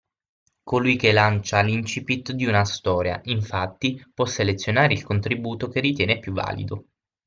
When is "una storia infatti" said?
2.47-4.03